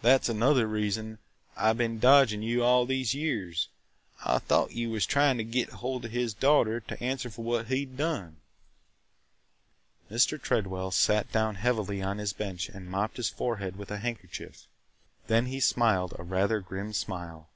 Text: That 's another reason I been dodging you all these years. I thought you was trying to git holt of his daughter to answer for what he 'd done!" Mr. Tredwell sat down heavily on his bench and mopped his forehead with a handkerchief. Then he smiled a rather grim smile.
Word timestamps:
That 0.00 0.24
's 0.24 0.28
another 0.28 0.66
reason 0.66 1.20
I 1.56 1.72
been 1.72 2.00
dodging 2.00 2.42
you 2.42 2.64
all 2.64 2.84
these 2.84 3.14
years. 3.14 3.68
I 4.24 4.40
thought 4.40 4.72
you 4.72 4.90
was 4.90 5.06
trying 5.06 5.38
to 5.38 5.44
git 5.44 5.68
holt 5.68 6.04
of 6.04 6.10
his 6.10 6.34
daughter 6.34 6.80
to 6.80 7.00
answer 7.00 7.30
for 7.30 7.44
what 7.44 7.68
he 7.68 7.84
'd 7.84 7.96
done!" 7.96 8.38
Mr. 10.10 10.36
Tredwell 10.36 10.90
sat 10.90 11.30
down 11.30 11.54
heavily 11.54 12.02
on 12.02 12.18
his 12.18 12.32
bench 12.32 12.70
and 12.70 12.90
mopped 12.90 13.18
his 13.18 13.28
forehead 13.28 13.76
with 13.76 13.92
a 13.92 13.98
handkerchief. 13.98 14.66
Then 15.28 15.46
he 15.46 15.60
smiled 15.60 16.12
a 16.18 16.24
rather 16.24 16.58
grim 16.58 16.92
smile. 16.92 17.48